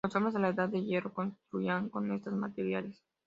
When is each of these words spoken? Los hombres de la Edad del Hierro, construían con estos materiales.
Los 0.03 0.15
hombres 0.15 0.33
de 0.33 0.39
la 0.39 0.47
Edad 0.47 0.67
del 0.69 0.83
Hierro, 0.87 1.13
construían 1.13 1.89
con 1.89 2.11
estos 2.11 2.33
materiales. 2.33 3.03